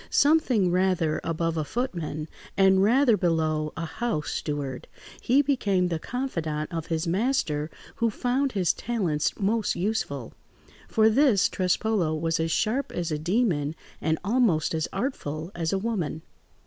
[0.09, 4.87] Something rather above a footman and rather below a house steward,
[5.21, 10.33] he became the confidant of his master, who found his talents most useful;
[10.87, 15.77] for this Trespolo was as sharp as a demon and almost as artful as a
[15.77, 16.23] woman.